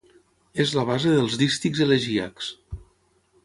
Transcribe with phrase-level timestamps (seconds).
[0.63, 2.49] És la base dels dístics elegíacs.